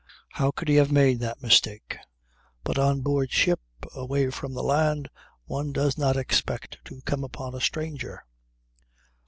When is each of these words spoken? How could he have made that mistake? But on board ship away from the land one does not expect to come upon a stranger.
How 0.29 0.49
could 0.49 0.67
he 0.67 0.77
have 0.77 0.91
made 0.91 1.19
that 1.19 1.43
mistake? 1.43 1.95
But 2.63 2.79
on 2.79 3.01
board 3.01 3.31
ship 3.31 3.59
away 3.93 4.31
from 4.31 4.55
the 4.55 4.63
land 4.63 5.09
one 5.45 5.71
does 5.71 5.95
not 5.95 6.17
expect 6.17 6.79
to 6.85 7.01
come 7.03 7.23
upon 7.23 7.53
a 7.53 7.61
stranger. 7.61 8.25